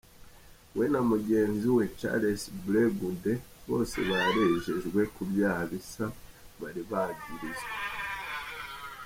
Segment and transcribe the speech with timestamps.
[0.75, 3.33] We na mugenzi we Charles Blé Goudé,
[3.67, 6.05] bose barejejwe kuvyaha bisa
[6.59, 7.71] bari barigizwa.